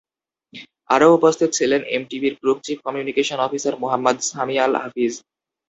[0.89, 5.13] আরও উপস্থিত ছিলেন এমটিবির group chief communication officer Mohammad Sami Al হাফিজ।